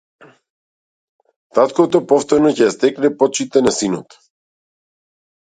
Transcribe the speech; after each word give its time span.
Таткото 1.57 2.01
повторно 2.13 2.53
ќе 2.57 2.65
ја 2.65 2.71
стекне 2.77 3.13
почитта 3.21 3.63
на 3.67 3.75
синот. 3.79 4.19